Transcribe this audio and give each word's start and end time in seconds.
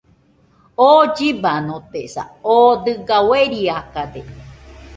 oo 0.87 1.01
llibanotesa, 1.15 2.23
oo 2.53 2.71
dɨga 2.83 3.17
ueriakade 3.29 4.21